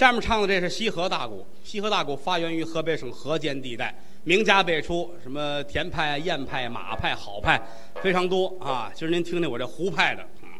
[0.00, 3.94] 下面唱的这是西河大鼓，西河大鼓发源于河北省河间地带，
[4.24, 7.60] 名家辈出，什么田派、燕派、马派、好派
[7.96, 8.90] 非常多啊。
[8.94, 10.56] 今儿您听听我这胡派的，啊，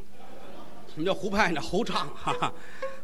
[0.94, 1.60] 什么叫胡派呢？
[1.62, 2.52] 胡唱， 哈哈。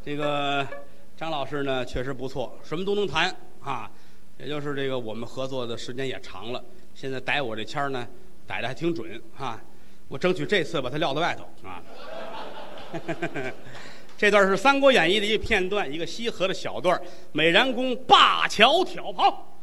[0.04, 0.68] 这个
[1.16, 3.90] 张老师呢确实不错，什么都能弹啊。
[4.36, 6.62] 也就是这个我们合作的时间也长了，
[6.94, 8.06] 现在逮我这签儿呢，
[8.46, 9.58] 逮的还挺准啊。
[10.06, 11.82] 我争取这次把他撂在外头啊。
[14.18, 17.00] 这段是《三国演义》的一个片段，一个西河的小段
[17.32, 19.55] 美髯公灞桥挑袍。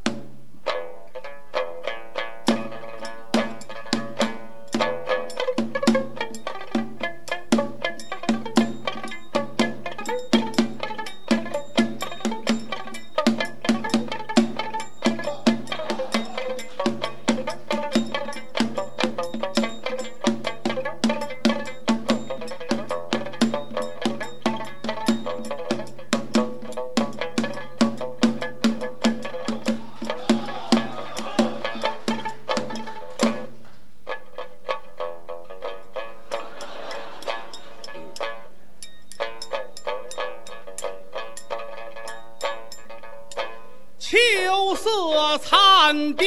[45.37, 46.25] 残凋，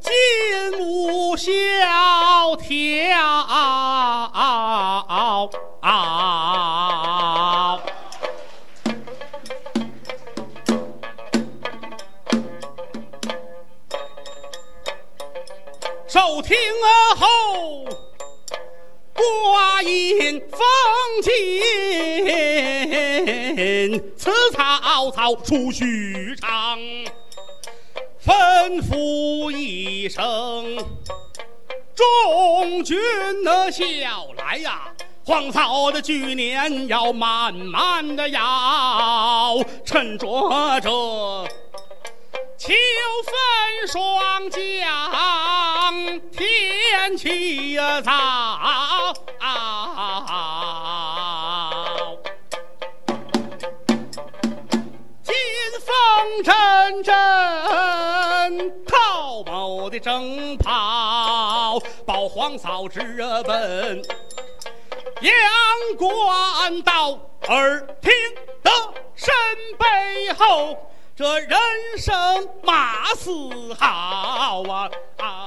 [0.00, 1.50] 金屋萧
[2.56, 2.70] 条。
[16.08, 16.56] 收听
[17.16, 17.84] 后，
[19.14, 20.58] 挂印封
[24.16, 26.78] 此曹操出许昌，
[28.24, 30.76] 吩咐一声，
[31.94, 32.98] 众军
[33.44, 33.84] 的笑
[34.38, 34.94] 来呀！
[35.24, 40.26] 黄草的巨年要慢慢的摇，趁着
[40.80, 40.88] 这
[42.56, 42.72] 秋
[43.26, 49.14] 分霜降，天气呀早。
[59.90, 63.00] 的征袍，保皇嫂直
[63.44, 64.02] 奔
[65.20, 65.32] 阳
[65.98, 67.18] 关道，
[67.48, 68.12] 耳听
[68.62, 68.70] 得
[69.16, 69.34] 身
[69.76, 70.78] 背后，
[71.16, 71.58] 这人
[71.98, 74.88] 声马嘶号啊！
[75.18, 75.39] 啊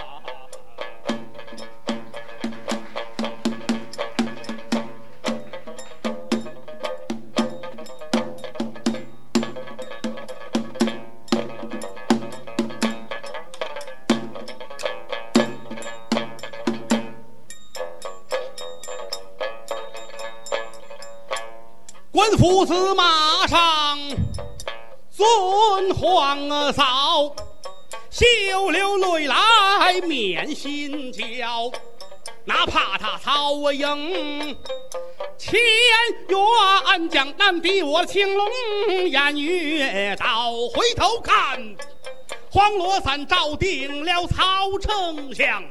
[22.44, 23.98] 官夫子马上
[25.10, 27.34] 尊皇嫂，
[28.10, 31.72] 秀流泪来免心焦，
[32.44, 34.58] 哪怕他曹营
[35.38, 35.58] 千
[36.28, 38.46] 员江南比我青龙
[38.90, 41.58] 偃月刀，回头看
[42.52, 45.64] 黄罗伞照定了曹丞相。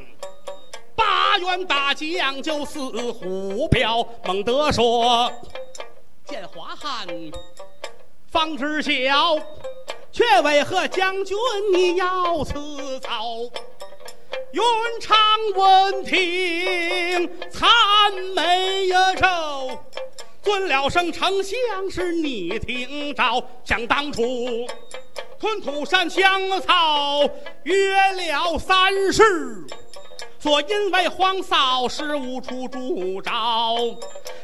[0.97, 5.31] 八员大将就似虎彪，猛地说
[6.33, 7.07] ：“见华汉
[8.31, 9.37] 方知晓，
[10.11, 11.37] 却为何将军
[11.75, 13.37] 你要辞操？”
[14.53, 14.63] 云
[14.99, 15.19] 长
[15.55, 17.71] 闻听，惨
[18.35, 19.79] 眉呀愁，
[20.41, 23.45] 尊了声丞相是你听着。
[23.63, 24.23] 想当初
[25.39, 27.29] 屯土山香草，
[27.65, 29.67] 约了三世。
[30.43, 33.31] 所因为黄嫂是无处住着，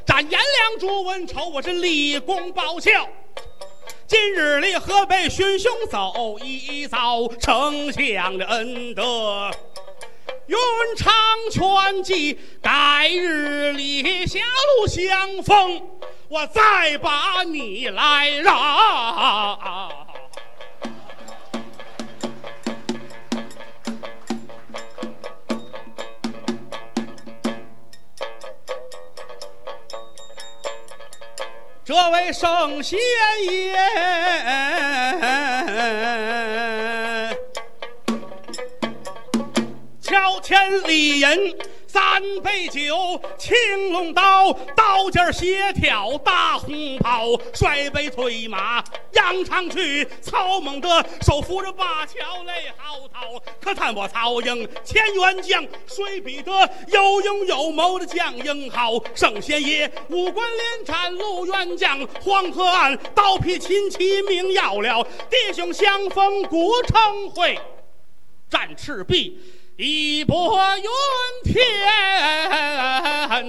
[0.06, 3.08] 斩颜良诛文丑，我是立功报效。
[4.06, 9.50] 今日里河北寻兄走一遭，丞相的恩德，
[10.46, 10.56] 云
[10.96, 11.12] 长
[11.50, 14.38] 劝记，改日里狭
[14.78, 15.82] 路相逢，
[16.28, 19.97] 我再把你来饶。
[31.88, 32.98] 这位圣贤
[33.50, 33.72] 爷，
[40.02, 41.56] 乔迁礼银
[41.88, 43.56] 三杯酒，青
[43.90, 53.40] 龙刀，刀尖儿斜挑大红袍，摔杯催马扬长去，曹孟德手扶着灞桥来嚎啕。
[53.58, 56.52] 可叹我曹营前元将，谁比得
[56.88, 59.02] 有勇有谋的将英豪？
[59.14, 67.58] 圣贤爷五关连战陆元将，黄河岸刀劈秦旗命要了，弟兄相逢古城会，
[68.48, 69.38] 战赤壁。
[69.76, 70.84] 义薄云
[71.44, 71.62] 天，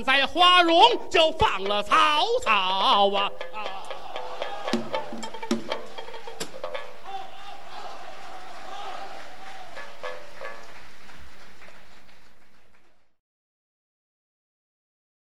[0.04, 0.80] 在花荣
[1.10, 3.29] 就放了曹操啊！